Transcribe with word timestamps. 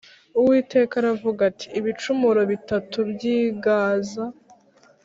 Uwiteka 0.39 0.93
aravuga 1.01 1.41
ati 1.49 1.65
Ibicumuro 1.79 2.41
bitatu 2.51 2.97
by 3.11 3.21
i 3.37 3.39
Gaza 3.63 4.25